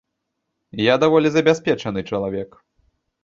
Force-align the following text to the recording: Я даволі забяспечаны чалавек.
Я 0.85 0.95
даволі 1.03 1.27
забяспечаны 1.35 2.05
чалавек. 2.13 2.57